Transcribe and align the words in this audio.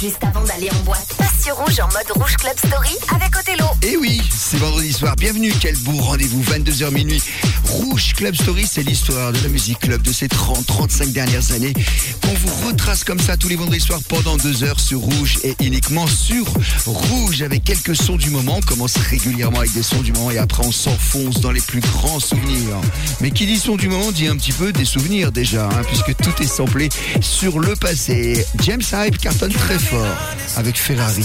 juste 0.00 0.22
avant 0.22 0.44
d'aller 0.44 0.70
en 0.70 0.84
boîte. 0.84 1.06
Passe 1.16 1.42
sur 1.44 1.56
Rouge 1.56 1.80
en 1.80 1.86
mode 1.86 2.10
Rouge 2.14 2.36
Club 2.36 2.56
Story 2.56 2.96
avec 3.14 3.36
Othello. 3.36 3.64
Et 3.82 3.92
eh 3.92 3.96
oui, 3.96 4.22
c'est 4.30 4.58
vendredi 4.58 4.92
soir. 4.92 5.16
Bienvenue, 5.16 5.52
quel 5.60 5.76
beau 5.78 5.96
rendez-vous, 6.00 6.40
22h 6.42 6.90
minuit. 6.92 7.22
Rouge 7.68 8.14
Club 8.14 8.34
Story, 8.34 8.66
c'est 8.70 8.82
l'histoire 8.82 9.32
de 9.32 9.38
la 9.42 9.48
musique 9.48 9.80
club 9.80 10.02
de 10.02 10.12
ces 10.12 10.26
30-35 10.26 11.12
dernières 11.12 11.52
années 11.52 11.72
qu'on 12.22 12.34
vous 12.34 12.68
retrace 12.68 13.04
comme 13.04 13.20
ça 13.20 13.36
tous 13.36 13.48
les 13.48 13.56
vendredis 13.56 13.80
soirs 13.80 14.00
pendant 14.08 14.36
deux 14.36 14.64
heures 14.64 14.80
sur 14.80 15.00
Rouge 15.00 15.38
et 15.44 15.54
uniquement 15.60 16.06
sur 16.06 16.44
Rouge 16.86 17.42
avec 17.42 17.64
quelques 17.64 17.94
sons 17.96 18.16
du 18.16 18.30
moment. 18.30 18.56
On 18.56 18.60
commence 18.60 18.96
régulièrement 18.96 19.58
avec 19.58 19.72
des 19.72 19.82
sons 19.82 20.00
du 20.00 20.12
moment 20.12 20.30
et 20.30 20.38
après 20.38 20.64
on 20.64 20.72
s'enfonce 20.72 21.40
dans 21.40 21.50
les 21.52 21.60
plus 21.60 21.80
grands 21.80 22.20
souvenirs. 22.20 22.76
Mais 23.20 23.30
qui 23.30 23.46
dit 23.46 23.58
son 23.58 23.76
du 23.76 23.88
moment 23.88 24.12
dit 24.12 24.28
un 24.28 24.36
petit 24.36 24.52
peu 24.52 24.72
des 24.72 24.84
souvenirs 24.84 25.30
déjà, 25.30 25.66
hein, 25.66 25.82
puisque 25.86 26.16
tout 26.16 26.42
est 26.42 26.46
samplé 26.46 26.88
sur 27.20 27.60
le 27.60 27.76
passé. 27.76 28.46
James 28.60 28.82
Hype 28.92 29.18
cartonne 29.18 29.52
très 29.52 29.78
fort 29.78 30.16
avec 30.56 30.78
Ferrari. 30.78 31.24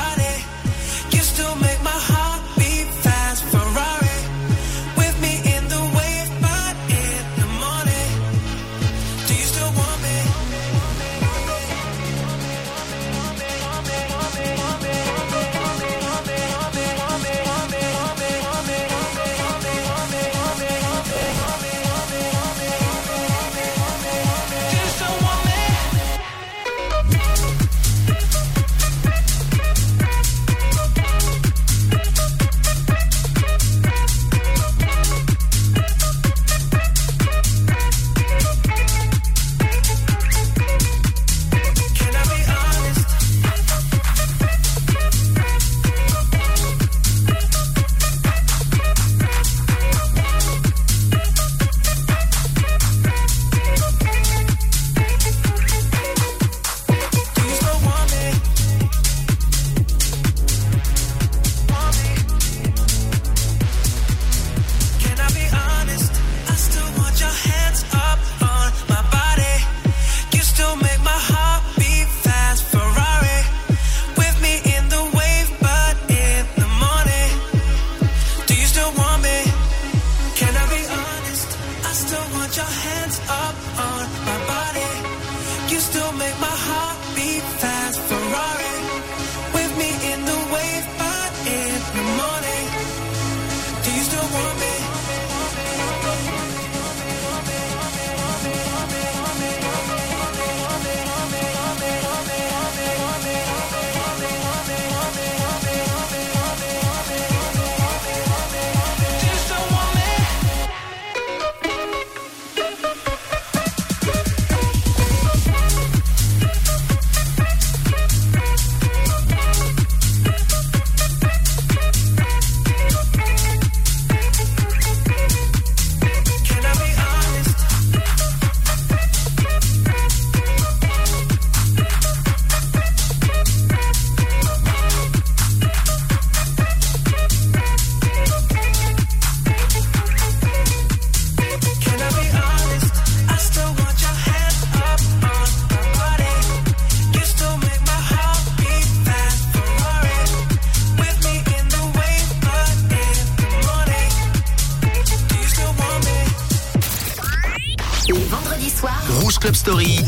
Vendredi 158.09 158.69
soir, 158.69 158.99
Rouge 159.19 159.37
Club 159.37 159.53
Story. 159.53 159.99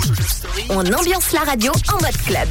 On 0.70 0.80
ambiance 0.80 1.32
la 1.32 1.42
radio 1.42 1.72
en 1.90 2.02
mode 2.02 2.18
club. 2.26 2.50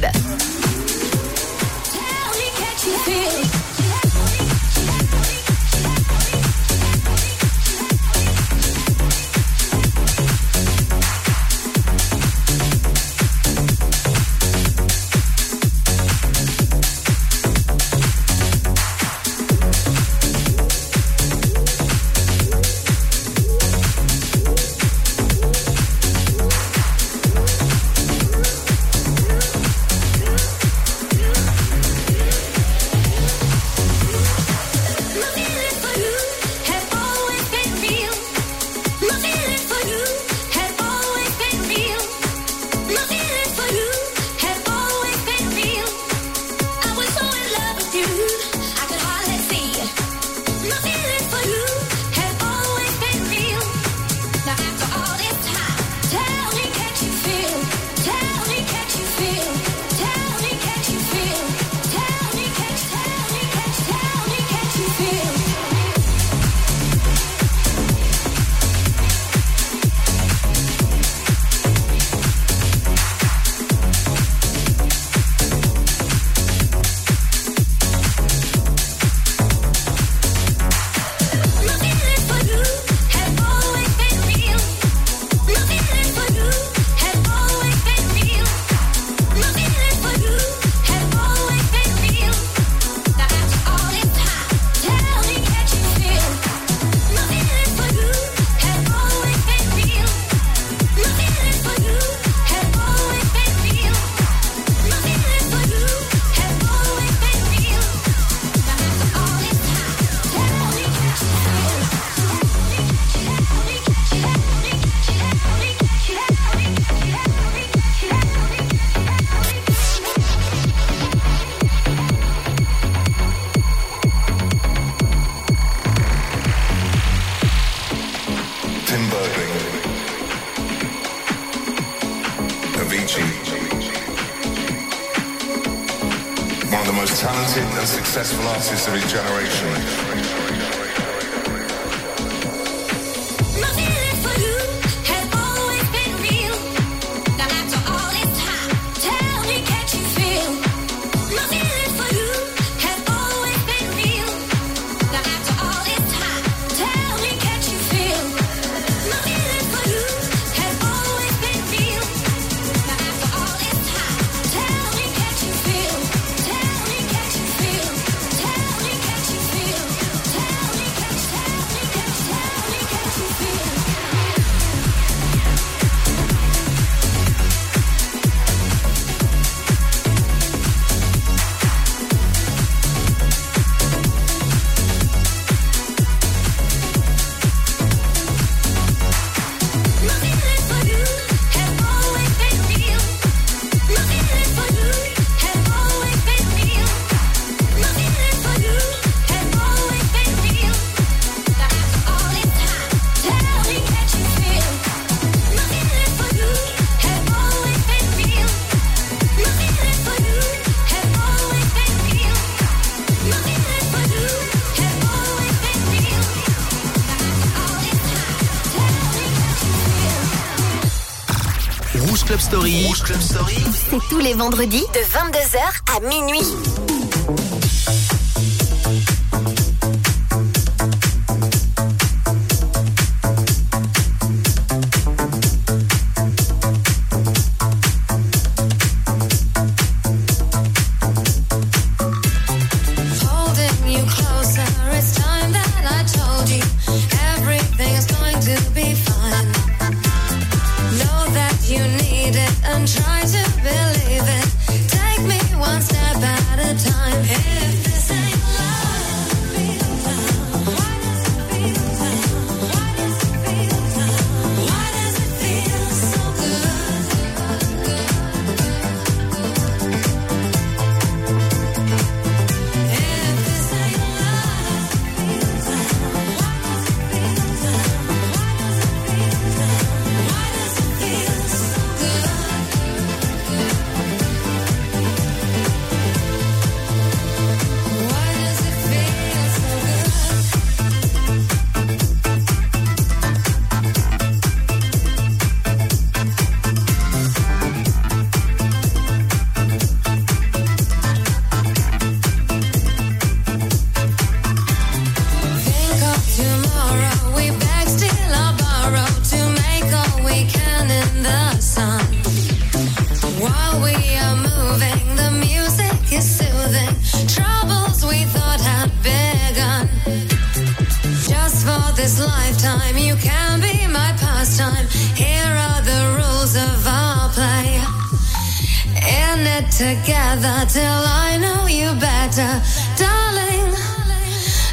Rouge 221.95 222.23
Club 222.25 222.39
Story. 222.39 222.87
Rouge 222.87 223.03
Club 223.03 223.21
Story. 223.21 223.57
C'est 223.89 223.99
tous 224.09 224.19
les 224.19 224.33
vendredis 224.33 224.83
de 224.93 224.99
22h 224.99 225.95
à 225.95 225.99
minuit. 225.99 226.82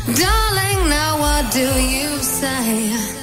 Darling, 0.06 0.88
now 0.88 1.18
what 1.20 1.52
do 1.52 1.60
you 1.60 2.18
say? 2.22 3.19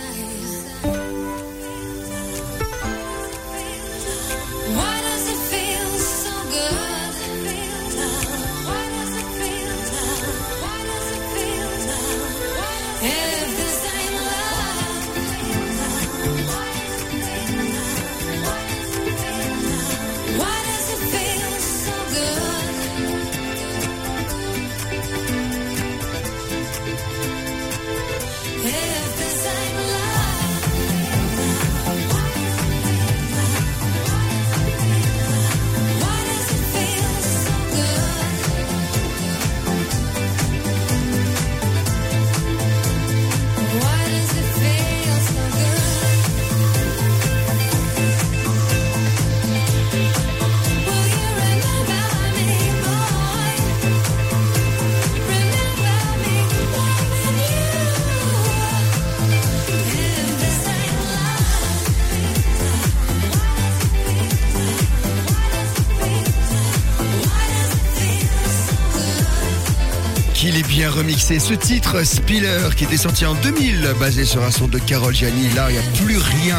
remixer 70.97 71.37
ce 71.37 71.53
titre 71.53 72.03
Spiller 72.03 72.69
qui 72.75 72.85
était 72.85 72.97
sorti 72.97 73.25
en 73.25 73.35
2000 73.35 73.93
basé 73.99 74.25
sur 74.25 74.43
un 74.43 74.49
son 74.49 74.67
de 74.67 74.79
Carol 74.79 75.13
Gianni. 75.13 75.47
Là, 75.55 75.67
il 75.69 75.73
n'y 75.73 75.79
a 75.79 76.03
plus 76.03 76.17
rien 76.17 76.57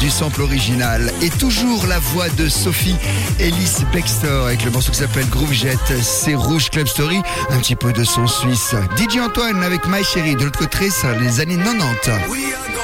du 0.00 0.08
sample 0.08 0.40
original. 0.40 1.12
Et 1.20 1.28
toujours 1.28 1.86
la 1.86 1.98
voix 1.98 2.30
de 2.30 2.48
Sophie 2.48 2.96
Ellis 3.38 3.84
Bextor 3.92 4.46
avec 4.46 4.64
le 4.64 4.70
morceau 4.70 4.90
qui 4.90 4.98
s'appelle 4.98 5.28
Groove 5.28 5.52
Jet. 5.52 5.78
C'est 6.02 6.34
Rouge 6.34 6.70
Club 6.70 6.86
Story, 6.86 7.20
un 7.50 7.58
petit 7.58 7.76
peu 7.76 7.92
de 7.92 8.04
son 8.04 8.26
suisse. 8.26 8.74
DJ 8.96 9.18
Antoine 9.18 9.62
avec 9.62 9.86
My 9.86 10.02
Chérie. 10.02 10.34
De 10.34 10.44
l'autre 10.44 10.58
côté, 10.58 10.88
ça, 10.88 11.12
les 11.18 11.40
années 11.40 11.58
90. 11.58 12.83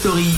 Story. 0.00 0.29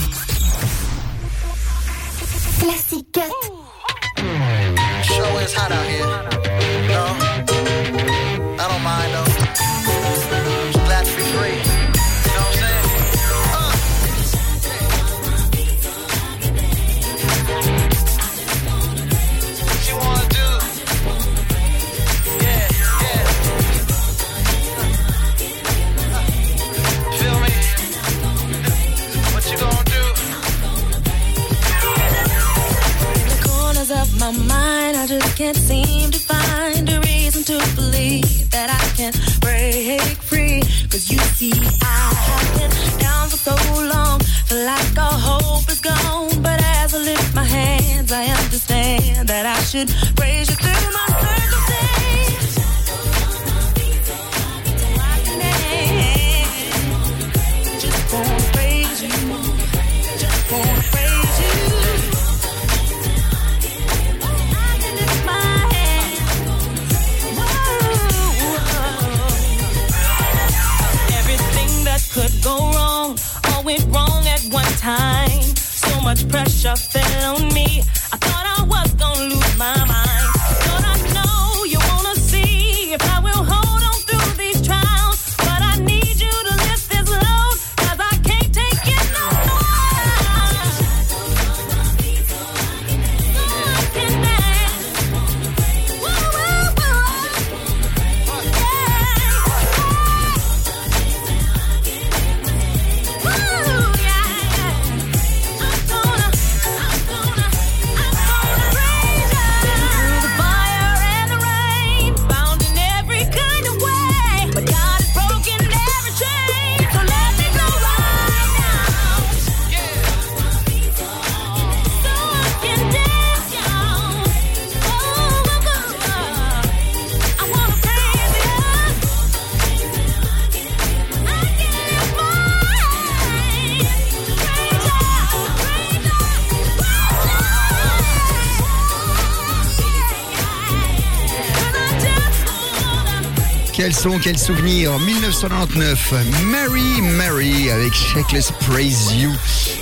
Quel 144.21 144.37
souvenir 144.37 144.99
1999, 144.99 146.13
Mary 146.51 147.01
Mary 147.01 147.69
avec 147.71 147.93
Shakeless 147.93 148.51
Praise 148.59 149.13
You. 149.13 149.31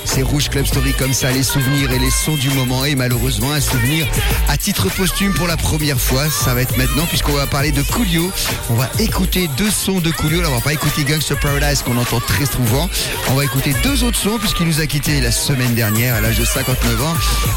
C'est 0.05 0.21
Rouge 0.21 0.47
Club 0.49 0.67
Story 0.67 0.93
comme 0.93 1.11
ça, 1.11 1.31
les 1.31 1.41
souvenirs 1.41 1.91
et 1.91 1.97
les 1.97 2.11
sons 2.11 2.35
du 2.35 2.49
moment. 2.51 2.85
Et 2.85 2.93
malheureusement, 2.93 3.51
un 3.51 3.59
souvenir 3.59 4.05
à 4.47 4.57
titre 4.57 4.89
posthume 4.89 5.33
pour 5.33 5.47
la 5.47 5.57
première 5.57 5.99
fois. 5.99 6.29
Ça 6.29 6.53
va 6.53 6.61
être 6.61 6.77
maintenant 6.77 7.07
puisqu'on 7.07 7.33
va 7.33 7.47
parler 7.47 7.71
de 7.71 7.81
Coolio. 7.81 8.31
On 8.69 8.75
va 8.75 8.91
écouter 8.99 9.49
deux 9.57 9.71
sons 9.71 10.01
de 10.01 10.11
Coolio. 10.11 10.41
Là, 10.41 10.49
on 10.51 10.55
va 10.55 10.61
pas 10.61 10.73
écouter 10.73 11.03
Gangster 11.03 11.39
Paradise 11.39 11.81
qu'on 11.81 11.97
entend 11.97 12.19
très 12.19 12.45
souvent. 12.45 12.87
On 13.29 13.33
va 13.33 13.43
écouter 13.43 13.73
deux 13.81 14.03
autres 14.03 14.19
sons 14.19 14.37
puisqu'il 14.37 14.67
nous 14.67 14.81
a 14.81 14.85
quittés 14.85 15.19
la 15.19 15.31
semaine 15.31 15.73
dernière 15.73 16.13
à 16.13 16.21
l'âge 16.21 16.37
de 16.37 16.45
59 16.45 17.03
ans. 17.03 17.15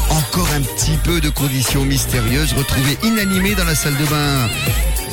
Encore 0.09 0.49
un 0.55 0.61
petit 0.61 0.97
peu 1.03 1.21
de 1.21 1.29
conditions 1.29 1.85
mystérieuses. 1.85 2.53
Retrouvé 2.53 2.97
inanimé 3.03 3.53
dans 3.53 3.65
la 3.65 3.75
salle 3.75 3.97
de 3.97 4.05
bain 4.05 4.49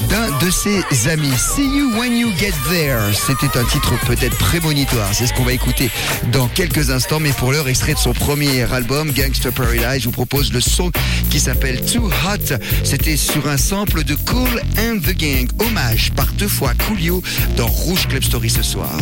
d'un 0.09 0.39
de 0.45 0.51
ses 0.51 1.09
amis. 1.09 1.33
See 1.37 1.67
You 1.67 1.93
When 1.99 2.17
You 2.17 2.31
Get 2.39 2.53
There. 2.71 3.15
C'était 3.15 3.59
un 3.59 3.65
titre 3.65 3.95
peut-être 4.07 4.37
prémonitoire. 4.39 5.09
C'est 5.13 5.27
ce 5.27 5.35
qu'on 5.35 5.45
va 5.45 5.53
écouter 5.53 5.91
dans 6.33 6.49
quelques 6.49 6.91
instants. 6.91 7.21
Mais 7.21 7.33
pour 7.33 7.53
l'heure, 7.53 7.69
extrait 7.69 7.95
de 7.95 7.99
son 7.99 8.13
premier 8.13 8.63
album, 8.73 9.13
Gangster 9.13 9.53
Paradise, 9.53 10.03
je 10.03 10.05
vous 10.07 10.13
propose 10.13 10.53
le 10.53 10.61
son 10.61 10.91
qui 11.31 11.41
s'appelle 11.41 11.81
Too 11.81 12.07
Hot. 12.07 12.57
C'était 12.85 13.17
sur 13.17 13.49
un 13.49 13.57
sample 13.57 14.05
de 14.05 14.15
Cool 14.15 14.63
and 14.79 14.99
the 15.07 15.17
Gang. 15.17 15.49
Hommage 15.59 16.13
par 16.13 16.27
deux 16.33 16.49
fois 16.49 16.73
Coolio 16.87 17.23
dans 17.57 17.67
Rouge 17.67 18.07
Club 18.09 18.23
Story 18.23 18.51
ce 18.51 18.63
soir. 18.63 18.99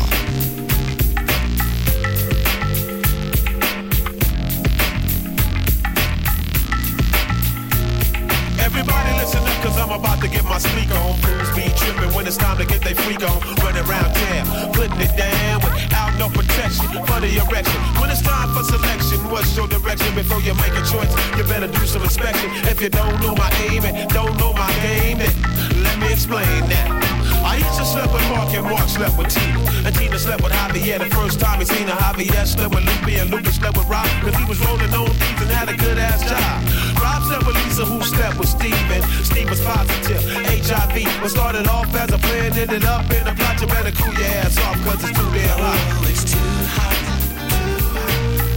Get 10.31 10.45
my 10.45 10.59
speak 10.59 10.91
on. 10.95 11.19
Fools 11.19 11.51
be 11.55 11.67
tripping 11.75 12.15
when 12.15 12.27
it's 12.27 12.37
time 12.37 12.57
to 12.59 12.65
get 12.65 12.81
they 12.83 12.95
freak 12.95 13.23
on. 13.23 13.39
Running 13.63 13.85
around 13.85 14.15
town, 14.15 14.73
putting 14.73 15.01
it 15.01 15.15
down 15.17 15.61
without 15.61 16.15
no 16.19 16.29
protection 16.29 16.87
for 17.07 17.19
the 17.21 17.31
erection. 17.43 17.81
When 18.01 18.11
it's 18.11 18.23
time 18.23 18.49
for 18.55 18.63
selection, 18.63 19.19
what's 19.31 19.55
your 19.57 19.69
direction? 19.69 20.15
Before 20.15 20.41
you 20.41 20.55
make 20.55 20.75
a 20.75 20.85
choice, 20.87 21.11
you 21.37 21.45
better 21.45 21.67
do 21.69 21.85
some 21.87 22.03
inspection. 22.03 22.51
If 22.71 22.81
you 22.81 22.89
don't 22.89 23.21
know 23.21 23.35
my 23.35 23.51
aim 23.69 23.85
and 23.85 24.09
don't 24.11 24.37
know 24.39 24.53
my 24.53 24.73
game, 24.83 25.19
then 25.19 25.35
let 25.83 25.99
me 25.99 26.13
explain 26.13 26.63
that. 26.71 27.10
To 27.51 27.85
slept 27.87 28.13
with 28.13 28.29
Mark 28.29 28.53
and 28.53 28.65
Mark 28.65 28.89
slept 28.89 29.17
with 29.17 29.29
Tina. 29.29 29.59
And 29.87 29.95
Tina 29.97 30.19
slept 30.19 30.43
with 30.43 30.53
Javier 30.53 30.99
the 30.99 31.09
first 31.17 31.41
time 31.41 31.61
he 31.61 31.65
seen 31.65 31.89
her. 31.89 31.97
Javier 31.97 32.47
slept 32.47 32.75
with 32.75 32.85
Lupe 32.85 33.19
and 33.19 33.31
Lupe 33.31 33.47
slept 33.47 33.77
with 33.77 33.89
Rob. 33.89 34.07
Cause 34.21 34.37
he 34.37 34.45
was 34.45 34.61
rolling 34.67 34.93
on 34.93 35.07
beats 35.17 35.41
and 35.41 35.51
had 35.51 35.69
a 35.69 35.77
good 35.77 35.97
ass 35.97 36.21
job. 36.23 37.01
Rob 37.01 37.25
slept 37.25 37.47
with 37.47 37.57
Lisa 37.65 37.85
who 37.87 38.03
slept 38.03 38.39
with 38.39 38.49
Steve 38.49 38.91
and 38.93 39.03
Steve 39.25 39.49
was 39.49 39.61
positive. 39.63 40.23
HIV 40.67 41.23
was 41.23 41.33
started 41.33 41.67
off 41.69 41.95
as 41.95 42.13
a 42.13 42.19
plan, 42.19 42.53
ended 42.53 42.85
up 42.85 43.11
in 43.11 43.27
a 43.27 43.35
plot. 43.35 43.61
You 43.61 43.67
better 43.67 43.93
cool 43.93 44.13
your 44.15 44.29
ass 44.45 44.59
off 44.59 44.77
cause 44.85 45.03
it's 45.03 45.19
too 45.19 45.31
damn 45.33 45.59
hot. 45.59 45.81
Oh, 45.97 46.11
it's 46.11 46.25
too 46.29 46.53
hot, 46.77 47.01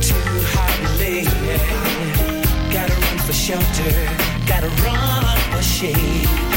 too 0.03 0.35
hot, 0.53 0.99
lady. 0.99 1.31
Gotta 2.73 2.93
run 2.93 3.17
for 3.19 3.33
shelter, 3.33 3.93
gotta 4.45 4.69
run 4.83 5.39
for 5.55 5.63
shade. 5.63 6.52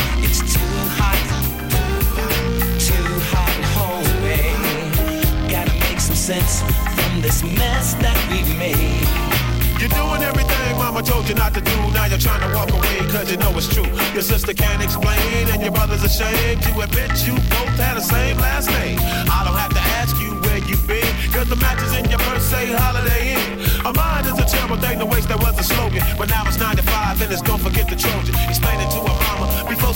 Sense 6.27 6.61
from 6.99 7.23
this 7.23 7.45
mess 7.45 7.95
that 8.03 8.19
we've 8.27 8.51
made. 8.59 9.07
You're 9.79 9.95
doing 9.95 10.27
everything 10.27 10.75
mama 10.75 11.01
told 11.01 11.29
you 11.29 11.37
not 11.37 11.55
to 11.55 11.61
do. 11.61 11.77
Now 11.95 12.07
you're 12.07 12.19
trying 12.19 12.43
to 12.43 12.51
walk 12.51 12.67
away 12.75 12.99
cause 13.15 13.31
you 13.31 13.37
know 13.37 13.55
it's 13.55 13.71
true. 13.71 13.87
Your 14.11 14.27
sister 14.27 14.53
can't 14.53 14.83
explain 14.83 15.47
and 15.55 15.63
your 15.63 15.71
brother's 15.71 16.03
ashamed 16.03 16.65
to 16.67 16.81
admit 16.83 17.15
you 17.23 17.35
both 17.55 17.79
had 17.79 17.95
the 17.95 18.01
same 18.03 18.39
last 18.39 18.71
name. 18.71 18.99
I 19.31 19.47
don't 19.47 19.55
have 19.55 19.71
to 19.71 19.85
ask 20.03 20.19
you 20.19 20.35
where 20.43 20.59
you've 20.67 20.83
been 20.91 21.07
cause 21.31 21.49
the 21.49 21.63
matches 21.63 21.95
in 21.95 22.11
your 22.11 22.19
purse 22.27 22.43
say 22.43 22.75
Holiday 22.75 23.39
Inn. 23.39 23.63
A 23.87 23.93
mind 23.95 24.27
is 24.27 24.35
a 24.35 24.47
terrible 24.51 24.83
thing 24.83 24.99
to 24.99 25.07
waste, 25.07 25.29
that 25.29 25.39
was 25.39 25.55
a 25.61 25.63
slogan. 25.63 26.03
But 26.19 26.29
now 26.29 26.43
it's 26.43 26.59
95 26.59 27.23
and 27.23 27.31
it's 27.31 27.43
don't 27.43 27.63
forget 27.63 27.87
the 27.87 27.95
Trojan. 27.95 28.35
Explain 28.51 28.81
it 28.83 28.91
to 28.99 29.06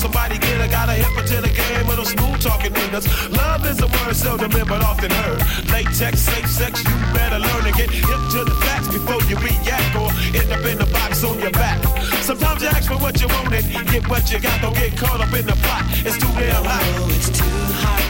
somebody 0.00 0.38
get 0.38 0.56
her. 0.60 0.68
Gotta 0.68 0.94
hip 0.94 1.12
her 1.12 1.26
to 1.26 1.36
the 1.44 1.52
game 1.52 1.86
with 1.86 1.96
those 2.00 2.10
smooth 2.16 2.40
talking 2.40 2.72
niggas. 2.72 3.06
Love 3.36 3.66
is 3.66 3.80
a 3.82 3.86
word 3.86 4.16
seldom 4.16 4.50
heard 4.50 4.68
but 4.68 4.82
often 4.82 5.10
heard. 5.10 5.40
Latex, 5.68 6.20
safe 6.20 6.48
sex, 6.48 6.82
you 6.82 6.96
better 7.12 7.38
learn 7.38 7.64
to 7.68 7.72
get 7.72 7.90
hip 7.90 8.22
to 8.32 8.40
the 8.48 8.56
facts 8.64 8.88
before 8.88 9.20
you 9.28 9.36
react 9.36 9.92
or 10.00 10.08
end 10.32 10.50
up 10.50 10.64
in 10.64 10.78
the 10.78 10.88
box 10.90 11.22
on 11.22 11.38
your 11.38 11.52
back. 11.52 11.78
Sometimes 12.22 12.62
you 12.62 12.68
ask 12.68 12.88
for 12.88 12.96
what 12.96 13.20
you 13.20 13.28
want 13.28 13.52
and 13.52 13.88
get 13.92 14.08
what 14.08 14.24
you 14.32 14.40
got. 14.40 14.56
Don't 14.62 14.74
get 14.74 14.96
caught 14.96 15.20
up 15.20 15.32
in 15.34 15.44
the 15.46 15.56
plot. 15.64 15.84
It's 16.06 16.16
too 16.16 16.32
damn 16.40 16.64
hot. 16.64 16.82
Oh, 16.96 17.16
it's 17.16 17.30
too 17.38 17.60
hot, 17.84 18.04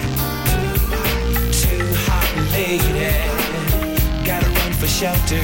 too 1.62 1.86
hot, 2.06 2.28
lady. 2.54 3.10
Gotta 4.24 4.48
run 4.58 4.72
for 4.74 4.86
shelter, 4.86 5.42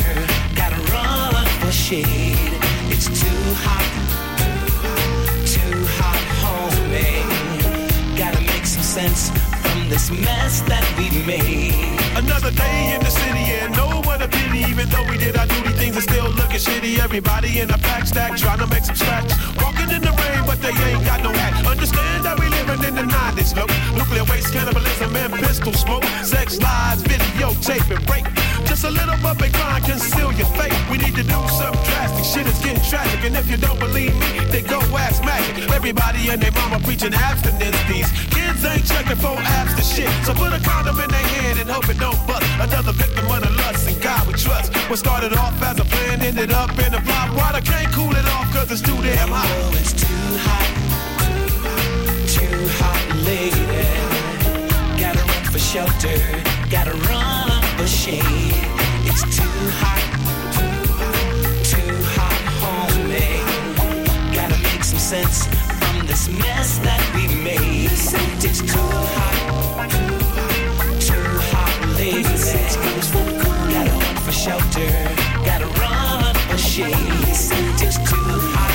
gotta 0.55 0.79
run 0.93 1.47
for 1.61 1.73
shade. 1.73 2.55
It's 2.93 3.07
too 3.07 3.43
hot, 3.67 3.87
sense 8.97 9.29
from 9.61 9.91
this 9.91 10.11
mess 10.11 10.63
that 10.63 10.81
we've 10.97 11.27
made. 11.27 11.77
Another 12.17 12.51
day 12.51 12.95
in 12.95 13.01
the 13.05 13.13
city 13.13 13.45
and 13.61 13.77
no 13.77 14.01
one 14.09 14.23
a 14.23 14.29
pity. 14.29 14.61
Even 14.73 14.89
though 14.89 15.05
we 15.05 15.19
did 15.19 15.37
our 15.37 15.47
duty, 15.47 15.73
things 15.77 15.99
are 15.99 16.07
still 16.11 16.31
looking 16.41 16.63
shitty. 16.67 16.99
Everybody 16.99 17.61
in 17.61 17.69
the 17.69 17.77
pack 17.89 18.07
stack 18.07 18.39
trying 18.39 18.61
to 18.65 18.67
make 18.69 18.85
some 18.85 18.97
scratch. 18.97 19.31
Walking 19.61 19.91
in 19.97 20.01
the 20.01 20.15
rain, 20.23 20.41
but 20.49 20.63
they 20.65 20.73
ain't 20.89 21.05
got 21.05 21.21
no 21.23 21.31
hat. 21.31 21.67
Understand 21.67 22.25
that 22.25 22.41
we 22.41 22.49
living 22.49 22.83
in 22.89 22.95
the 22.95 23.03
90s, 23.03 23.53
look. 23.55 23.69
Nuclear 23.99 24.25
waste, 24.33 24.51
cannibalism, 24.55 25.15
and 25.15 25.33
pistol 25.45 25.75
smoke. 25.75 26.05
Sex 26.25 26.59
lies, 26.63 27.03
videotape 27.03 27.91
and 27.93 28.03
rape. 28.09 28.46
Just 28.67 28.85
a 28.85 28.91
little 28.91 29.15
and 29.15 29.53
grind, 29.53 29.85
conceal 29.85 30.33
your 30.33 30.47
fate. 30.59 30.75
We 30.91 30.99
need 30.99 31.15
to 31.17 31.23
do 31.23 31.41
something 31.59 31.83
drastic. 31.85 32.25
Shit 32.25 32.47
is 32.47 32.59
getting 32.59 32.83
tragic. 32.85 33.25
And 33.25 33.37
if 33.37 33.51
you 33.51 33.57
don't 33.57 33.79
believe 33.79 34.15
me, 34.15 34.41
then 34.51 34.65
go 34.67 34.81
ask 34.97 35.25
magic. 35.25 35.71
Everybody 35.71 36.29
and 36.31 36.41
their 36.41 36.53
mama 36.53 36.79
preaching 36.85 37.15
abstinence. 37.15 37.77
These 37.89 38.11
kids 38.31 38.65
ain't 38.65 38.87
checking 38.87 39.17
for 39.17 39.35
apps 39.59 39.77
to 39.77 39.83
shit. 39.83 40.11
So 40.25 40.35
put 40.35 40.53
a 40.53 40.61
condom 40.61 41.01
in 41.01 41.11
their 41.11 41.27
hand 41.37 41.59
and 41.59 41.69
hope 41.71 41.89
it 41.89 41.99
don't 41.99 42.19
bust. 42.27 42.45
Another 42.61 42.93
victim 42.93 43.27
of 43.31 43.41
the 43.43 43.51
lust 43.63 43.89
and 43.89 44.01
God 44.03 44.27
we 44.27 44.35
trust. 44.35 44.75
What 44.91 44.99
started 44.99 45.33
off 45.33 45.61
as 45.63 45.81
a 45.81 45.85
plan 45.85 46.21
ended 46.21 46.53
up 46.53 46.71
in 46.79 46.95
a 46.95 47.01
flop. 47.03 47.35
Water 47.37 47.61
can't 47.61 47.93
cool 47.93 48.15
it 48.15 48.27
off 48.37 48.53
cause 48.53 48.71
it's 48.71 48.83
too 48.83 49.01
damn 49.03 49.29
hot. 49.29 49.47
Oh, 49.49 49.81
it's 49.81 49.93
too 49.93 50.29
hot, 50.47 50.69
too 52.37 52.61
hot, 52.79 53.03
lady. 53.27 53.65
Gotta 55.01 55.23
run 55.31 55.45
for 55.53 55.59
shelter, 55.59 56.19
gotta 56.71 56.95
run 57.09 57.46
for 74.27 74.33
shelter 74.33 74.91
Gotta 75.45 75.67
run 75.79 76.35
a 76.51 76.59
shade. 76.59 76.93
It's 77.81 77.97
too 77.99 78.27
hot, 78.53 78.75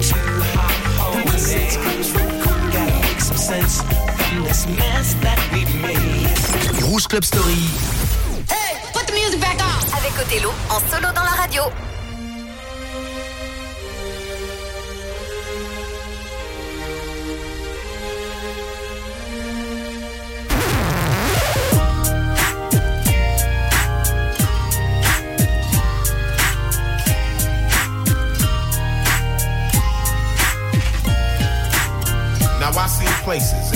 too 0.00 0.40
hot, 0.54 0.76
homie. 0.96 2.72
Gotta 2.72 2.94
make 3.04 3.20
some 3.20 3.36
sense 3.36 3.82
from 3.82 4.42
this 4.44 4.66
mess 4.66 5.14
that 5.14 5.38
we 5.52 5.64
made. 5.80 6.01
Rouge 6.92 7.08
Club 7.08 7.24
Story. 7.24 7.54
Hey, 8.50 8.76
put 8.92 9.06
the 9.06 9.14
music 9.14 9.40
back 9.40 9.58
on. 9.62 9.96
Avec 9.96 10.12
Othello, 10.20 10.52
en 10.68 10.78
solo 10.90 11.10
dans 11.14 11.24
la 11.24 11.30
radio. 11.30 11.62
Now 32.60 32.70
I 32.76 32.86
see 32.86 33.06
places 33.24 33.71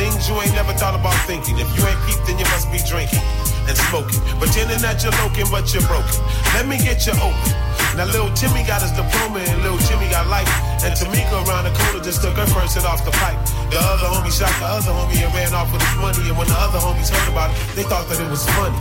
things 0.00 0.28
you 0.28 0.34
ain't 0.40 0.56
never 0.56 0.72
thought 0.72 0.96
about 0.96 1.12
thinking. 1.28 1.60
If 1.60 1.68
you 1.76 1.84
ain't 1.84 2.00
peeped, 2.08 2.24
then 2.24 2.40
you 2.40 2.48
must 2.48 2.72
be 2.72 2.80
drinking 2.88 3.20
and 3.68 3.76
smoking. 3.76 4.16
Pretending 4.40 4.80
that 4.80 5.04
you're 5.04 5.12
looking, 5.20 5.44
but 5.52 5.68
you're 5.76 5.84
broken. 5.84 6.16
Let 6.56 6.64
me 6.64 6.80
get 6.80 7.04
you 7.04 7.12
open. 7.20 7.52
Now 8.00 8.08
little 8.08 8.32
Timmy 8.32 8.64
got 8.64 8.80
his 8.80 8.96
diploma 8.96 9.44
and 9.44 9.60
little 9.60 9.82
Jimmy 9.84 10.08
got 10.08 10.24
life. 10.32 10.48
And 10.80 10.96
Tamika 10.96 11.44
around 11.44 11.68
the 11.68 11.74
corner 11.76 12.00
just 12.00 12.24
took 12.24 12.32
her 12.40 12.48
first 12.48 12.80
hit 12.80 12.88
off 12.88 13.04
the 13.04 13.12
pipe. 13.20 13.36
The 13.68 13.76
other 13.76 14.08
homie 14.08 14.32
shot 14.32 14.48
the 14.56 14.68
other 14.72 14.94
homie 14.94 15.20
and 15.20 15.32
ran 15.36 15.52
off 15.52 15.68
with 15.68 15.84
his 15.84 15.96
money. 16.00 16.22
And 16.32 16.36
when 16.38 16.48
the 16.48 16.56
other 16.56 16.80
homies 16.80 17.12
heard 17.12 17.28
about 17.28 17.52
it, 17.52 17.60
they 17.76 17.84
thought 17.84 18.08
that 18.08 18.16
it 18.16 18.30
was 18.32 18.48
funny. 18.56 18.78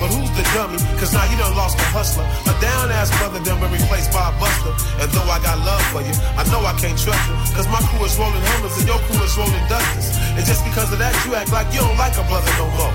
But 0.00 0.10
who's 0.10 0.30
the 0.34 0.42
dummy? 0.56 0.78
Cause 0.98 1.14
now 1.14 1.22
you 1.30 1.36
done 1.38 1.54
lost 1.54 1.78
a 1.78 1.86
hustler. 1.94 2.26
A 2.50 2.54
down 2.58 2.90
ass 2.90 3.12
brother 3.18 3.38
done 3.44 3.60
been 3.60 3.70
replaced 3.70 4.10
by 4.10 4.32
a 4.32 4.34
buster. 4.40 4.72
And 4.98 5.10
though 5.12 5.28
I 5.28 5.38
got 5.42 5.58
love 5.62 5.84
for 5.94 6.02
you, 6.02 6.14
I 6.34 6.42
know 6.50 6.64
I 6.66 6.74
can't 6.78 6.98
trust 6.98 7.22
you. 7.30 7.34
Cause 7.54 7.68
my 7.70 7.78
crew 7.90 8.02
is 8.06 8.16
rolling 8.18 8.42
Hummers 8.54 8.74
and 8.78 8.86
your 8.88 8.98
crew 9.06 9.22
is 9.22 9.34
rolling 9.38 9.66
Dusters. 9.70 10.23
And 10.34 10.44
just 10.44 10.64
because 10.64 10.92
of 10.92 10.98
that, 10.98 11.14
you 11.24 11.34
act 11.34 11.52
like 11.52 11.70
you 11.70 11.80
don't 11.80 11.98
like 11.98 12.18
a 12.18 12.24
brother 12.26 12.50
no 12.58 12.66
more. 12.74 12.94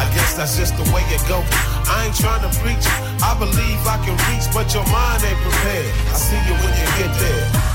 I 0.00 0.08
guess 0.16 0.34
that's 0.34 0.56
just 0.56 0.76
the 0.76 0.84
way 0.88 1.04
it 1.12 1.20
go. 1.28 1.44
I 1.84 2.08
ain't 2.08 2.16
trying 2.16 2.40
to 2.42 2.52
preach. 2.60 2.84
I 3.20 3.36
believe 3.38 3.80
I 3.84 4.00
can 4.00 4.16
reach, 4.32 4.48
but 4.56 4.72
your 4.72 4.86
mind 4.88 5.22
ain't 5.22 5.40
prepared. 5.44 5.92
I 6.08 6.16
see 6.16 6.40
you 6.48 6.54
when 6.56 6.72
you 6.72 6.86
get 6.96 7.12
there. 7.20 7.71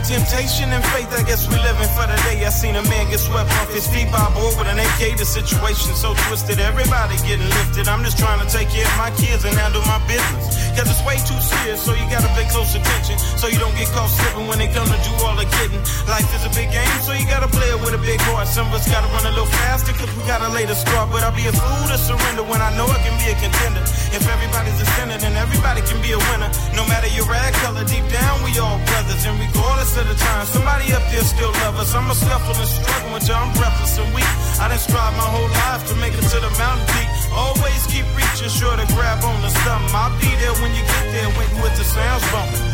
More 0.00 0.16
temptation 0.16 0.72
than 0.72 0.80
faith, 0.96 1.12
I 1.12 1.20
guess 1.28 1.44
we 1.44 1.60
living 1.60 1.90
for 1.92 2.08
the 2.08 2.16
day. 2.24 2.40
I 2.40 2.48
seen 2.48 2.72
a 2.72 2.80
man 2.88 3.10
get 3.12 3.20
swept 3.20 3.52
off 3.60 3.68
his 3.68 3.84
feet 3.84 4.08
by 4.08 4.24
a 4.24 4.32
boy 4.32 4.48
with 4.56 4.64
an 4.64 4.80
AK. 4.80 5.20
The 5.20 5.28
situation 5.28 5.92
so 5.92 6.16
twisted, 6.24 6.56
everybody 6.56 7.20
getting 7.28 7.44
lifted. 7.60 7.84
I'm 7.84 8.00
just 8.00 8.16
trying 8.16 8.40
to 8.40 8.48
take 8.48 8.72
care 8.72 8.88
of 8.88 8.96
my 8.96 9.12
kids 9.20 9.44
and 9.44 9.52
handle 9.52 9.84
my 9.84 10.00
business. 10.08 10.56
Cause 10.72 10.88
it's 10.88 11.04
way 11.04 11.20
too 11.20 11.36
serious, 11.36 11.84
so 11.84 11.92
you 11.92 12.06
gotta 12.08 12.32
pay 12.32 12.48
close 12.48 12.72
attention. 12.72 13.20
So 13.36 13.52
you 13.52 13.60
don't 13.60 13.76
get 13.76 13.92
caught 13.92 14.08
slipping 14.08 14.48
when 14.48 14.56
they 14.56 14.72
come 14.72 14.88
to 14.88 14.96
do 15.04 15.12
all 15.20 15.36
the 15.36 15.44
kidding. 15.60 15.84
Life 16.08 16.32
is 16.32 16.48
a 16.48 16.52
big 16.56 16.72
game, 16.72 16.96
so 17.04 17.12
you 17.12 17.28
gotta 17.28 17.50
play 17.52 17.68
it 17.68 17.80
with 17.84 17.92
a 17.92 18.00
big 18.00 18.24
heart. 18.32 18.48
Some 18.48 18.72
of 18.72 18.80
us 18.80 18.88
gotta 18.88 19.10
run 19.12 19.28
a 19.28 19.34
little 19.36 19.52
faster, 19.60 19.92
cause 19.92 20.08
we 20.16 20.24
gotta 20.24 20.48
lay 20.48 20.64
the 20.64 20.78
score. 20.80 21.04
But 21.12 21.28
I'll 21.28 21.36
be 21.36 21.44
a 21.44 21.52
fool 21.52 21.84
to 21.92 22.00
surrender 22.00 22.40
when 22.48 22.64
I 22.64 22.72
know 22.72 22.88
I 22.88 22.96
can 23.04 23.12
be 23.20 23.28
a 23.28 23.36
contender. 23.36 23.84
If 24.16 24.24
everybody's 24.24 24.80
a 24.80 24.88
sinner, 24.96 25.20
then 25.20 25.36
everybody 25.36 25.84
can 25.84 26.00
be 26.00 26.16
a 26.16 26.20
winner. 26.32 26.48
No 26.72 26.88
matter 26.88 27.12
your 27.12 27.28
rag 27.28 27.52
color, 27.60 27.84
deep 27.84 28.08
down 28.08 28.40
we 28.40 28.56
all 28.56 28.80
brothers. 28.88 29.28
And 29.28 29.36
regardless 29.36 29.89
of 29.96 30.06
the 30.06 30.14
time, 30.14 30.46
somebody 30.46 30.92
up 30.92 31.02
there 31.10 31.22
still 31.22 31.50
love 31.64 31.78
us. 31.78 31.94
I'm 31.94 32.10
a 32.10 32.14
scuffle 32.14 32.54
and 32.54 32.68
struggle 32.68 33.14
until 33.14 33.34
I'm 33.34 33.52
breathless 33.54 33.98
and 33.98 34.14
weak. 34.14 34.28
I 34.60 34.68
done 34.68 34.78
strive 34.78 35.16
my 35.16 35.26
whole 35.26 35.50
life 35.66 35.88
to 35.88 35.94
make 35.96 36.14
it 36.14 36.26
to 36.30 36.38
the 36.38 36.50
mountain 36.58 36.86
peak. 36.94 37.08
Always 37.32 37.86
keep 37.86 38.06
reaching, 38.14 38.50
sure 38.50 38.76
to 38.76 38.86
grab 38.94 39.24
on 39.24 39.42
to 39.42 39.50
something. 39.50 39.94
I'll 39.94 40.14
be 40.20 40.30
there 40.38 40.54
when 40.62 40.74
you 40.74 40.82
get 40.84 41.06
there, 41.10 41.28
waiting 41.38 41.60
with 41.62 41.74
the 41.76 41.84
sounds 41.84 42.24
bumping. 42.30 42.69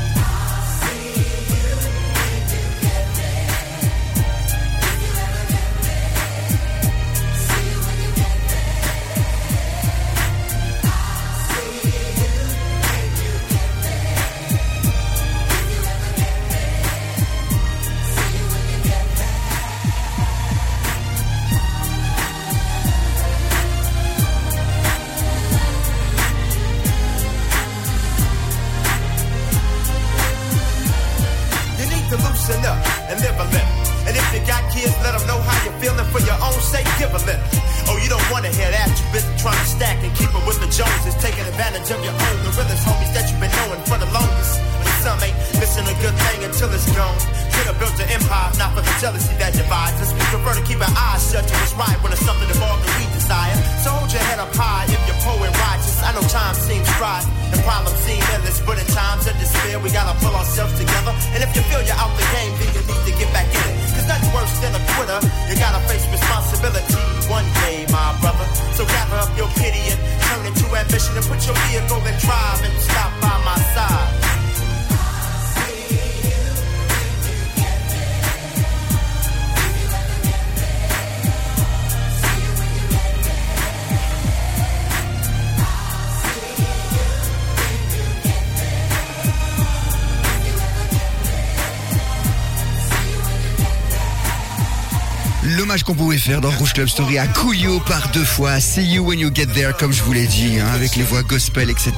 Faire 96.26 96.40
dans 96.40 96.50
Rouge 96.50 96.72
Club 96.72 96.88
Story 96.88 97.18
à 97.18 97.28
Couillot 97.28 97.78
par 97.86 98.10
deux 98.10 98.24
fois, 98.24 98.58
See 98.58 98.82
You 98.82 99.04
When 99.04 99.20
You 99.20 99.30
Get 99.32 99.46
There, 99.46 99.72
comme 99.78 99.92
je 99.92 100.02
vous 100.02 100.12
l'ai 100.12 100.26
dit, 100.26 100.58
hein, 100.58 100.66
avec 100.74 100.96
les 100.96 101.04
voix 101.04 101.22
gospel, 101.22 101.70
etc. 101.70 101.92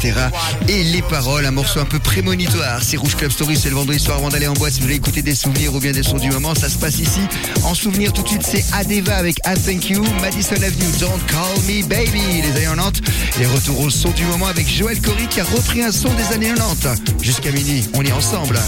Et 0.68 0.84
les 0.84 1.00
paroles, 1.00 1.46
un 1.46 1.50
morceau 1.50 1.80
un 1.80 1.86
peu 1.86 1.98
prémonitoire. 1.98 2.82
C'est 2.82 2.98
Rouge 2.98 3.16
Club 3.16 3.30
Story, 3.30 3.56
c'est 3.56 3.70
le 3.70 3.76
vendredi 3.76 3.98
soir 3.98 4.18
avant 4.18 4.28
d'aller 4.28 4.46
en 4.46 4.52
boîte. 4.52 4.74
Si 4.74 4.80
vous 4.80 4.84
voulez 4.84 4.96
écouter 4.96 5.22
des 5.22 5.34
souvenirs 5.34 5.74
ou 5.74 5.80
bien 5.80 5.92
des 5.92 6.02
sons 6.02 6.18
du 6.18 6.30
moment, 6.30 6.54
ça 6.54 6.68
se 6.68 6.76
passe 6.76 6.98
ici. 6.98 7.20
En 7.64 7.72
souvenir, 7.72 8.12
tout 8.12 8.22
de 8.22 8.28
suite, 8.28 8.42
c'est 8.46 8.64
Adeva 8.74 9.16
avec 9.16 9.38
I 9.46 9.54
Thank 9.54 9.88
You, 9.88 10.04
Madison 10.20 10.56
Avenue, 10.56 10.92
Don't 11.00 11.20
Call 11.26 11.64
Me 11.66 11.82
Baby, 11.86 12.42
les 12.42 12.50
années 12.50 12.76
90. 12.76 13.00
Et 13.40 13.46
retour 13.46 13.80
au 13.80 13.88
son 13.88 14.10
du 14.10 14.26
moment 14.26 14.48
avec 14.48 14.68
Joël 14.68 15.00
Corey 15.00 15.26
qui 15.30 15.40
a 15.40 15.44
repris 15.44 15.82
un 15.82 15.92
son 15.92 16.12
des 16.12 16.34
années 16.34 16.52
90. 16.54 17.14
Jusqu'à 17.22 17.50
minuit, 17.50 17.88
on 17.94 18.02
est 18.02 18.12
ensemble. 18.12 18.58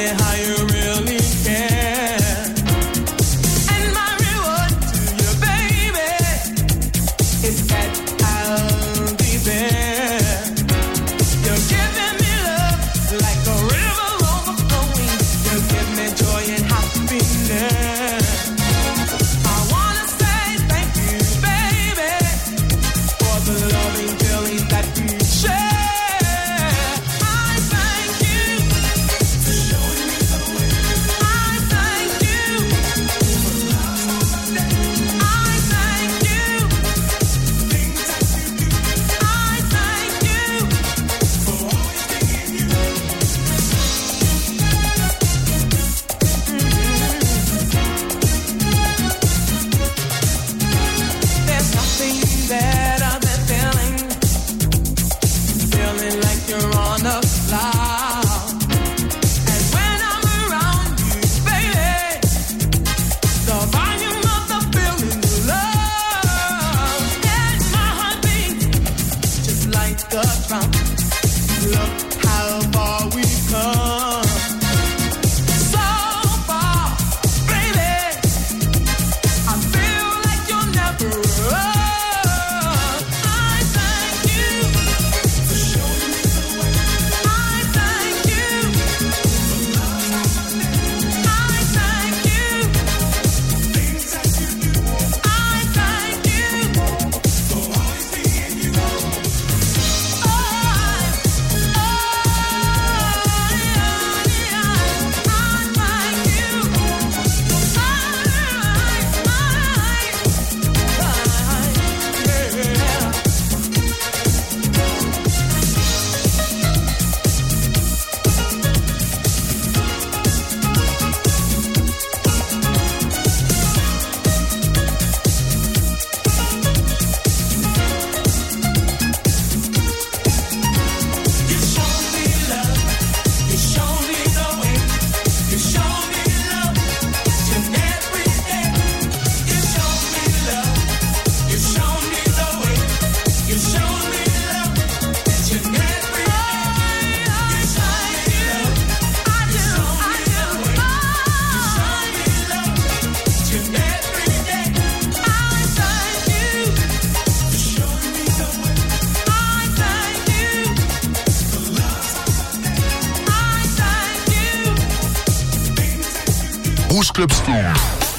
Me 0.00 0.06
how 0.18 0.34
you 0.34 0.54
really 0.66 1.19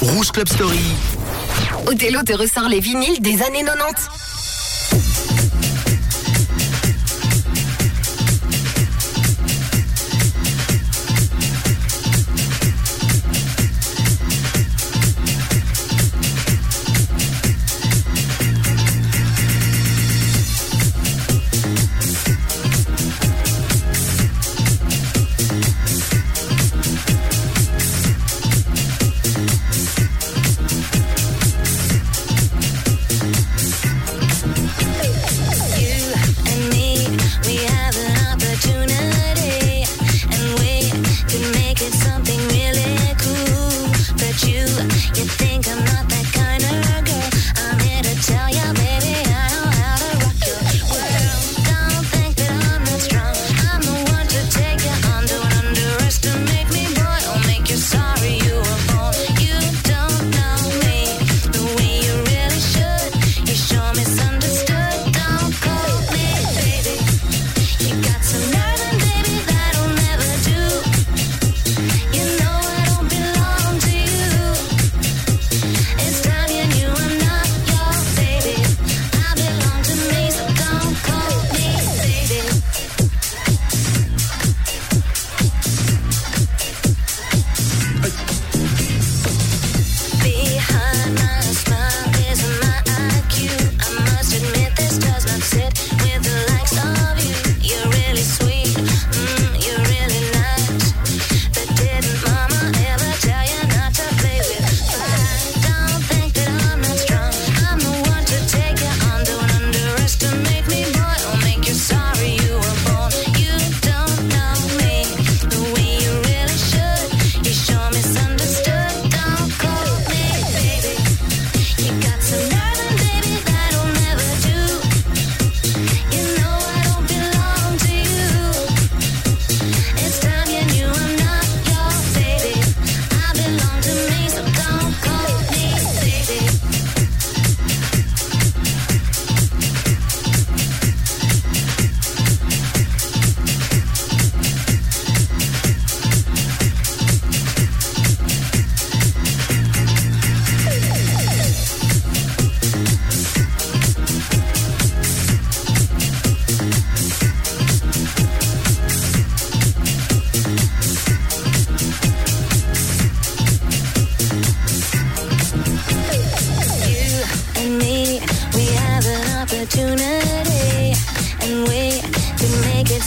Rouge 0.02 0.32
Club 0.32 0.48
Story. 0.48 0.80
Othello 1.88 2.22
te 2.24 2.34
ressort 2.34 2.68
les 2.70 2.80
vinyles 2.80 3.22
des 3.22 3.42
années 3.42 3.64
90. 3.64 4.21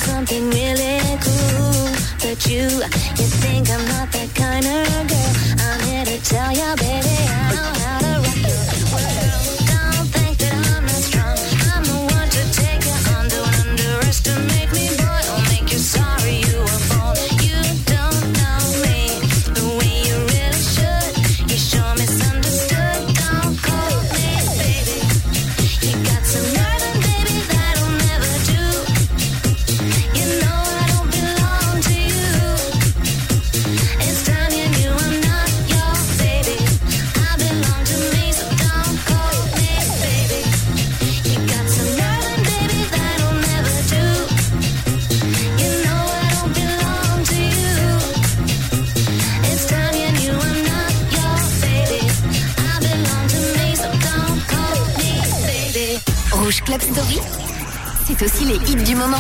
something 0.07 0.51
really 0.51 1.01
cool. 1.25 1.89
But 2.23 2.39
you, 2.47 2.65
you 3.19 3.29
think 3.43 3.71
I'm 3.71 3.85
not 3.89 4.09
that 4.13 4.31
kind 4.35 4.65
of 4.65 5.09
girl. 5.11 5.33
I'm 5.67 5.81
here 5.89 6.05
to 6.05 6.19
tell 6.25 6.53
you, 6.53 6.71
baby, 6.77 7.17
I 7.29 7.53
know 7.53 7.81
how. 7.81 8.04
C'est 58.07 58.23
aussi 58.25 58.45
les 58.47 58.57
hits 58.57 58.83
du 58.83 58.97
moment. 58.97 59.19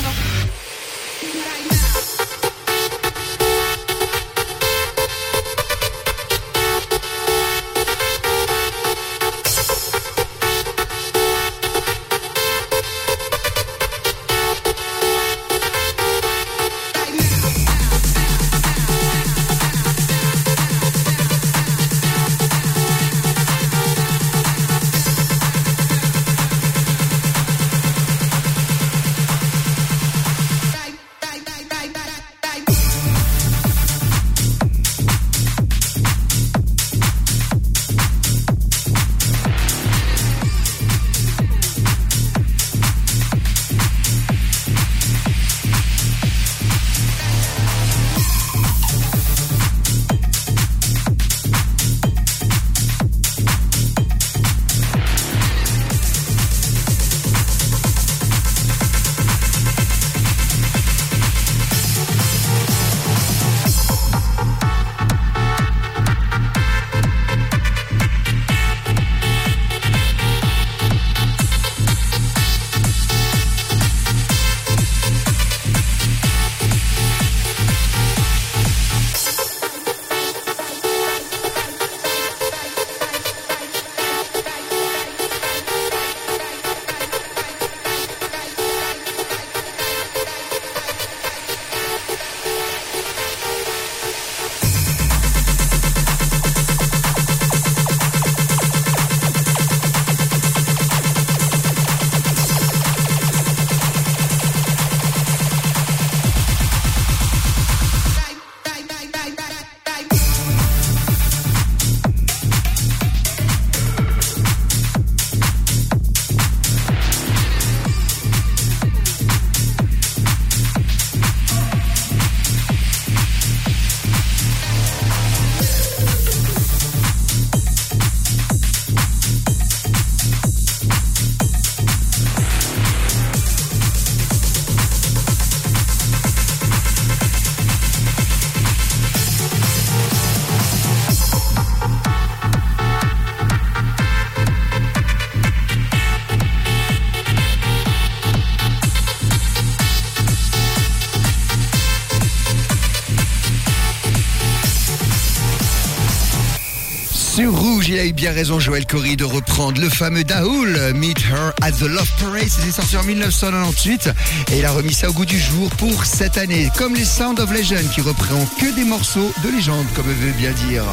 Il 157.86 157.98
a 157.98 158.06
eu 158.06 158.12
bien 158.12 158.32
raison 158.32 158.58
Joël 158.58 158.86
Corey 158.86 159.14
de 159.14 159.24
reprendre 159.24 159.78
le 159.80 159.90
fameux 159.90 160.24
Daoul, 160.24 160.78
Meet 160.94 161.18
Her 161.20 161.52
at 161.60 161.72
the 161.72 161.82
Love 161.82 162.10
Parade. 162.18 162.48
C'était 162.48 162.72
sorti 162.72 162.96
en 162.96 163.02
1998 163.02 164.10
et 164.52 164.58
il 164.58 164.64
a 164.64 164.72
remis 164.72 164.94
ça 164.94 165.10
au 165.10 165.12
goût 165.12 165.26
du 165.26 165.38
jour 165.38 165.68
pour 165.76 166.06
cette 166.06 166.38
année. 166.38 166.70
Comme 166.78 166.94
les 166.94 167.04
Sound 167.04 167.38
of 167.40 167.50
Legend 167.52 167.86
qui 167.90 168.00
reprend 168.00 168.46
que 168.58 168.74
des 168.74 168.84
morceaux 168.84 169.30
de 169.44 169.50
légende, 169.50 169.86
comme 169.94 170.06
veut 170.06 170.32
bien 170.38 170.52
dire. 170.66 170.84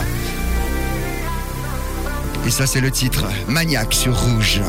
Et 2.46 2.52
ça, 2.52 2.68
c'est 2.68 2.82
le 2.82 2.92
titre 2.92 3.26
Maniac 3.48 3.94
sur 3.94 4.18
Rouge. 4.20 4.60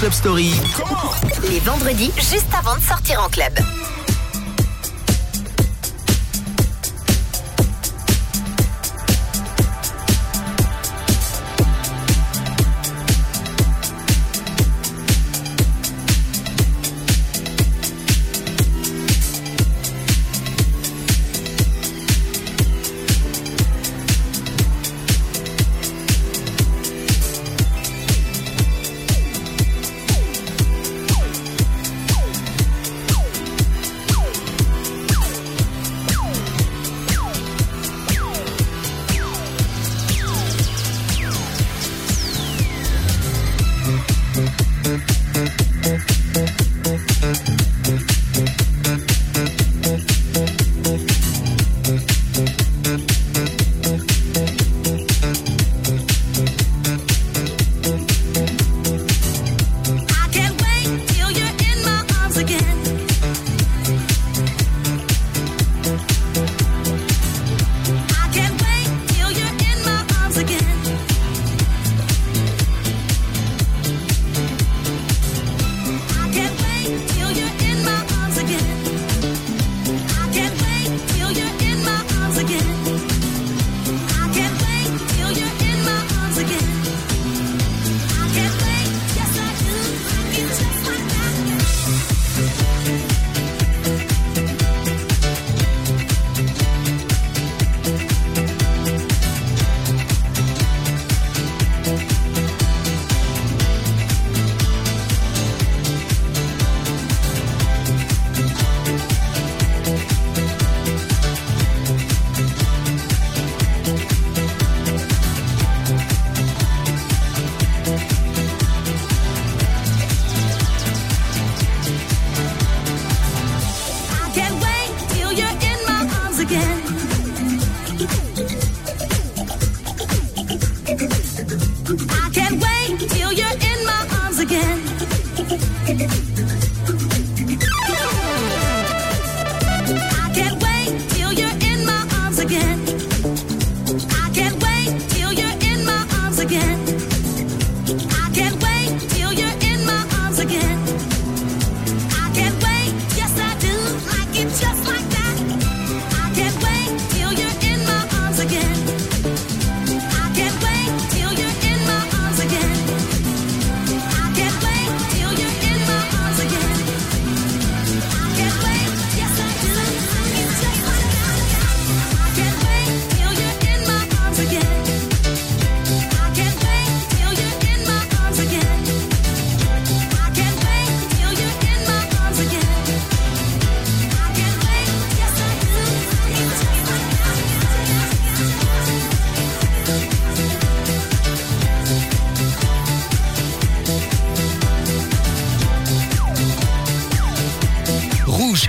Club 0.00 0.12
Story. 0.14 0.54
Les 1.50 1.60
vendredis, 1.60 2.10
juste 2.16 2.46
avant 2.58 2.74
de 2.74 2.80
sortir 2.80 3.20
en 3.22 3.28
club. 3.28 3.52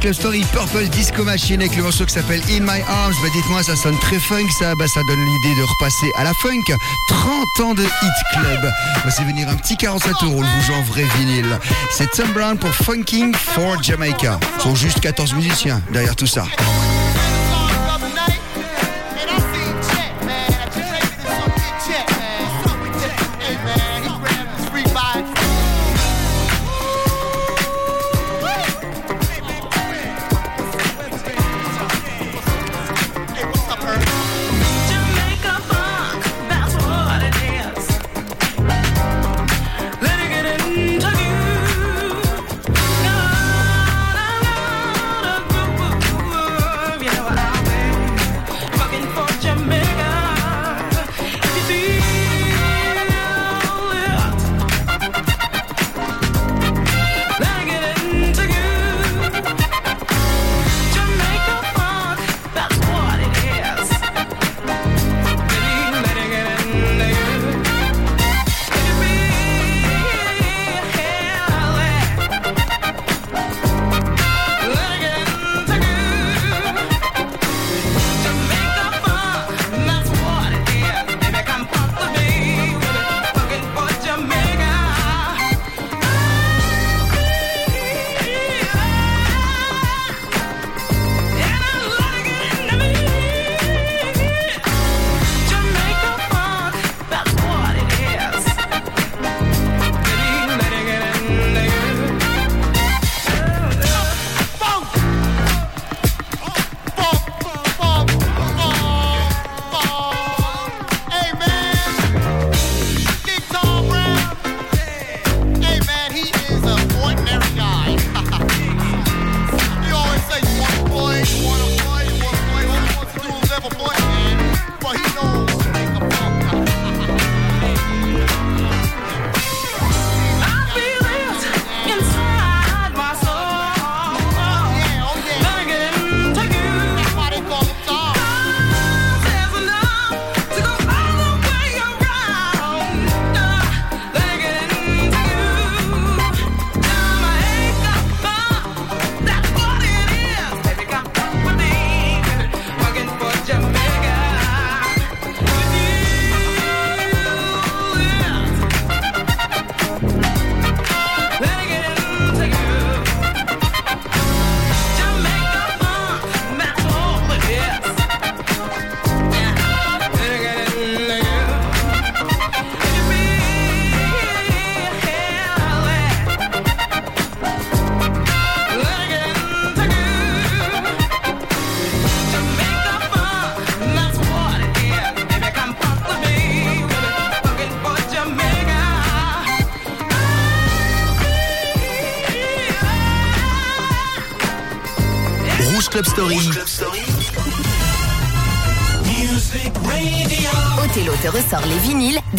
Club 0.02 0.14
Story, 0.14 0.44
Purple 0.52 0.88
Disco 0.88 1.24
Machine 1.24 1.62
avec 1.62 1.76
le 1.76 1.84
morceau 1.84 2.06
qui 2.06 2.14
s'appelle 2.14 2.42
In 2.50 2.62
My 2.62 2.82
Arms. 2.88 3.14
Bah, 3.22 3.30
dites-moi, 3.32 3.62
ça 3.62 3.76
sonne 3.76 3.98
très 4.00 4.18
funk, 4.18 4.48
ça, 4.58 4.74
bah, 4.74 4.88
ça 4.88 5.02
donne 5.04 5.20
l'idée 5.20 5.56
de 5.56 5.64
repasser 5.64 6.12
à 6.16 6.24
la 6.24 6.34
funk. 6.34 6.76
30 7.08 7.60
ans 7.60 7.74
de 7.76 7.84
Hit 7.84 8.14
Club. 8.34 8.62
Bah, 8.64 9.12
c'est 9.16 9.24
venir 9.24 9.48
un 9.48 9.56
petit 9.56 9.78
47 9.78 10.12
euros, 10.24 10.42
le 10.42 10.48
bougeon 10.58 10.74
en 10.74 10.82
vrai 10.82 11.04
vinyle. 11.20 11.60
C'est 11.92 12.10
Tom 12.12 12.32
Brown 12.34 12.58
pour 12.58 12.74
Funking 12.74 13.36
for 13.36 13.82
Jamaica. 13.84 14.40
Ce 14.58 14.64
sont 14.64 14.76
juste 14.76 15.00
14 15.02 15.36
musiciens 15.36 15.84
derrière 15.92 16.16
tout 16.16 16.28
ça. 16.28 16.46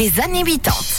des 0.03 0.21
années 0.21 0.43
80. 0.43 0.92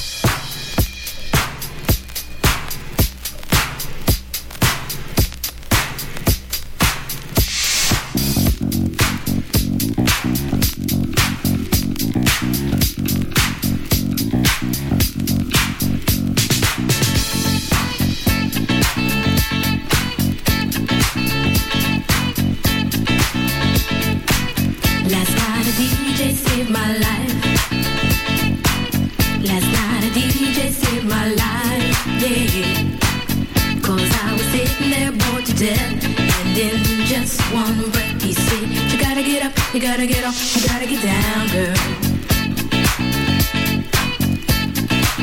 gotta 39.84 40.08
get 40.08 40.24
off, 40.24 40.56
you 40.56 40.66
gotta 40.66 40.86
get 40.86 41.04
down, 41.04 41.48
girl. 41.50 41.76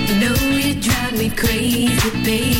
You 0.07 0.15
know 0.21 0.37
you 0.59 0.75
drive 0.75 1.17
me 1.17 1.31
crazy, 1.31 2.11
baby. 2.23 2.60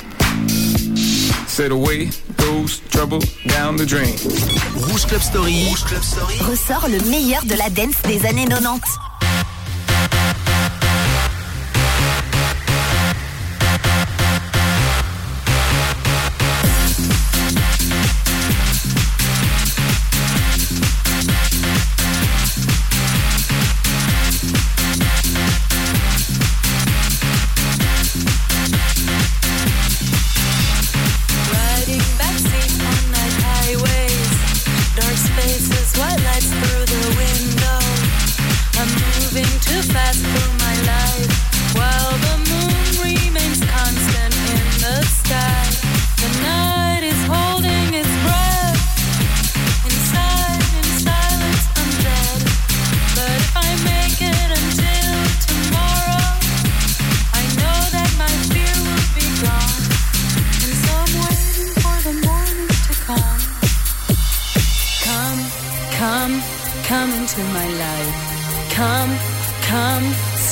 said 1.61 1.71
away 1.71 2.09
goes 2.37 2.79
trouble 2.89 3.19
down 3.45 3.75
the 3.75 3.85
drain. 3.85 4.15
Rouge 4.87 5.05
Club 5.05 5.21
Story. 5.21 5.67
Rouge 5.69 5.83
Club 5.83 6.01
Story. 6.01 6.37
Ressort 6.49 6.87
le 6.89 6.99
meilleur 7.11 7.45
de 7.45 7.53
la 7.53 7.69
dance 7.69 8.01
des 8.01 8.25
années 8.25 8.47
90. 8.47 9.10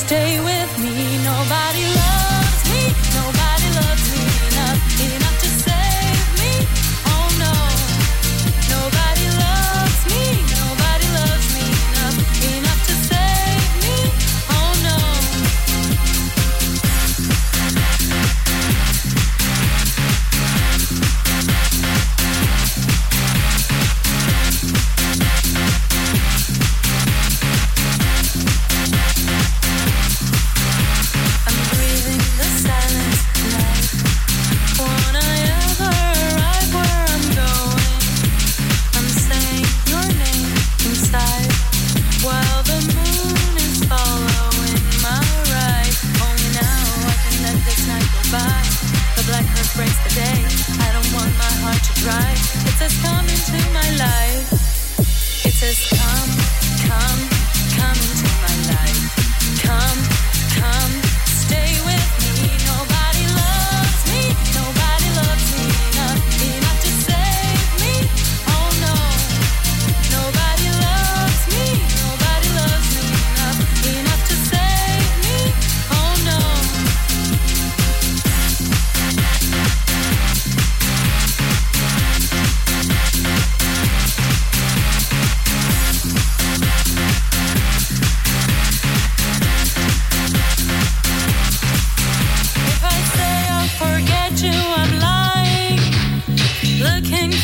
stay 0.09 0.39
with 0.39 0.71
me. 0.79 1.23
Nobody 1.23 1.83
loves 1.93 2.08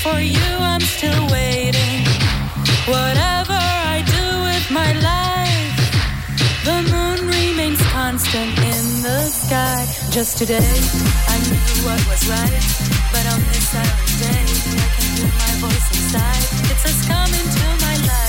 for 0.05 0.19
you, 0.21 0.49
I'm 0.71 0.81
still 0.81 1.23
waiting. 1.31 1.97
Whatever 2.85 3.57
I 3.93 3.97
do 4.15 4.25
with 4.47 4.65
my 4.69 4.91
life, 5.11 5.77
the 6.67 6.77
moon 6.93 7.19
remains 7.37 7.81
constant 7.97 8.53
in 8.73 8.83
the 9.07 9.21
sky. 9.41 9.81
Just 10.11 10.37
today, 10.37 10.73
I 11.33 11.35
knew 11.47 11.71
what 11.87 12.01
was 12.11 12.21
right, 12.35 12.63
but 13.13 13.25
on 13.33 13.41
this 13.49 13.65
silent 13.73 14.13
day, 14.25 14.45
I 14.85 14.87
can 14.95 15.07
hear 15.17 15.31
my 15.43 15.53
voice 15.65 15.87
inside. 15.97 16.43
It 16.71 16.77
says, 16.83 16.97
Come 17.09 17.31
into 17.41 17.65
my 17.85 17.95
life. 18.09 18.24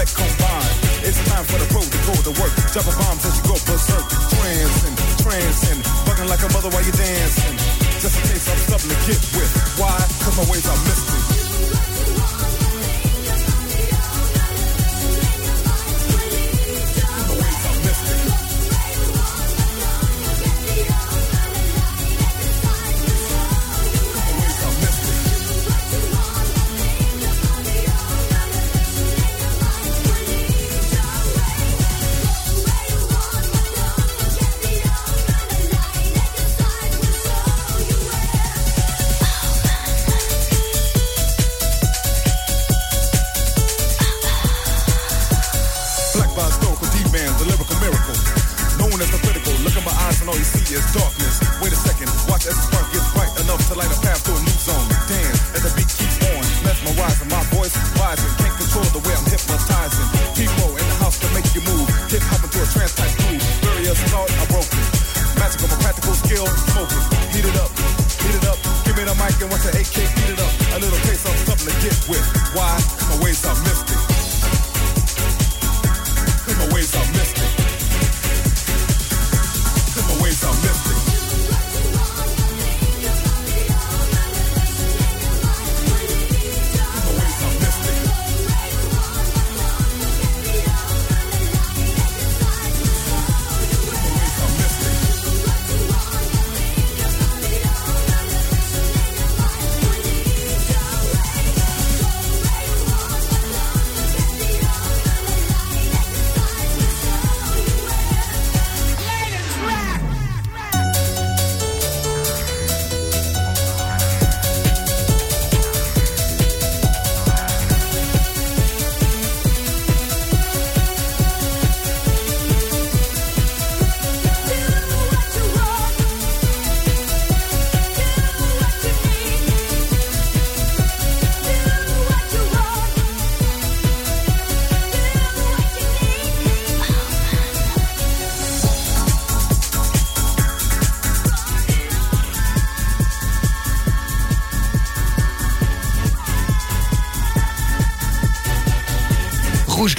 Intellect 0.00 0.16
combine. 0.16 0.64
It's 1.04 1.20
time 1.28 1.44
for 1.44 1.58
the 1.58 1.66
pro 1.68 1.80
to 1.82 2.00
go 2.08 2.14
to 2.32 2.40
work. 2.40 2.52
Dropping 2.72 2.96
bombs 2.96 3.24
as 3.24 3.36
you 3.36 3.44
go 3.44 3.56
berserk. 3.68 4.06
Trancing, 4.32 4.96
trancing, 5.20 5.80
bugging 6.06 6.28
like 6.28 6.40
a 6.40 6.52
mother 6.52 6.70
while 6.70 6.82
you're 6.82 6.92
dancing. 6.92 7.56
Just 8.00 8.16
in 8.16 8.22
case 8.32 8.48
I'm 8.48 8.58
something 8.58 8.90
to 8.90 8.98
get 9.06 9.20
with. 9.36 9.52
Why? 9.78 9.96
Cause 10.24 10.36
my 10.36 10.44
ways 10.50 10.66
are 10.66 10.80
mystic. 10.88 11.19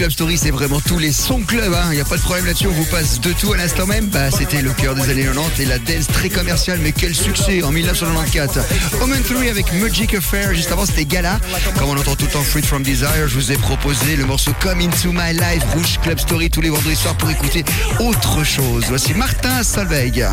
Club 0.01 0.13
Story, 0.13 0.35
c'est 0.35 0.49
vraiment 0.49 0.81
tous 0.81 0.97
les 0.97 1.11
sons 1.11 1.41
club. 1.41 1.71
Il 1.91 1.95
n'y 1.95 2.01
a 2.01 2.05
pas 2.05 2.17
de 2.17 2.23
problème 2.23 2.47
là-dessus. 2.47 2.65
On 2.65 2.71
vous 2.71 2.85
passe 2.85 3.21
de 3.21 3.33
tout 3.33 3.53
à 3.53 3.57
l'instant 3.57 3.85
même. 3.85 4.07
Bah, 4.07 4.31
C'était 4.31 4.63
le 4.63 4.71
cœur 4.71 4.95
des 4.95 5.07
années 5.11 5.25
90 5.25 5.61
et 5.61 5.65
la 5.65 5.77
dance 5.77 6.07
très 6.07 6.27
commerciale. 6.29 6.79
Mais 6.81 6.91
quel 6.91 7.13
succès 7.13 7.61
en 7.61 7.71
1994. 7.71 8.65
Omen 8.99 9.21
3 9.21 9.51
avec 9.51 9.71
Magic 9.73 10.15
Affair. 10.15 10.55
Juste 10.55 10.71
avant, 10.71 10.87
c'était 10.87 11.05
Gala. 11.05 11.39
Comme 11.77 11.89
on 11.89 11.97
entend 11.99 12.15
tout 12.15 12.25
le 12.25 12.31
temps 12.31 12.41
Free 12.41 12.63
From 12.63 12.81
Desire, 12.81 13.27
je 13.27 13.35
vous 13.35 13.51
ai 13.51 13.57
proposé 13.57 14.15
le 14.15 14.25
morceau 14.25 14.53
Come 14.59 14.79
Into 14.79 15.11
My 15.11 15.33
Life. 15.33 15.63
Rouge 15.75 15.99
Club 16.01 16.17
Story 16.17 16.49
tous 16.49 16.61
les 16.61 16.69
vendredis 16.71 16.95
soirs 16.95 17.15
pour 17.17 17.29
écouter 17.29 17.63
autre 17.99 18.43
chose. 18.43 18.85
Voici 18.87 19.13
Martin 19.13 19.61
Solveig. 19.61 20.25